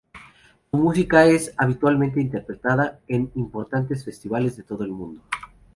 [0.71, 5.21] Su música es habitualmente interpretada en importantes festivales de todo el mundo.